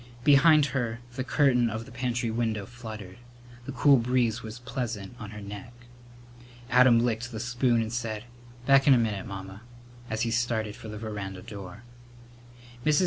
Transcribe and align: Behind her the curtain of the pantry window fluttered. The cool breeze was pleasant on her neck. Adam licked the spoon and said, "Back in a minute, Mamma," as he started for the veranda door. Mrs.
Behind 0.23 0.65
her 0.65 0.99
the 1.15 1.23
curtain 1.23 1.69
of 1.69 1.85
the 1.85 1.91
pantry 1.91 2.31
window 2.31 2.65
fluttered. 2.65 3.19
The 3.67 3.71
cool 3.71 3.97
breeze 3.97 4.41
was 4.41 4.57
pleasant 4.57 5.15
on 5.19 5.29
her 5.29 5.41
neck. 5.41 5.71
Adam 6.71 6.97
licked 7.05 7.31
the 7.31 7.39
spoon 7.39 7.79
and 7.83 7.93
said, 7.93 8.23
"Back 8.65 8.87
in 8.87 8.95
a 8.95 8.97
minute, 8.97 9.27
Mamma," 9.27 9.61
as 10.09 10.21
he 10.23 10.31
started 10.31 10.75
for 10.75 10.87
the 10.87 10.97
veranda 10.97 11.43
door. 11.43 11.83
Mrs. 12.83 12.99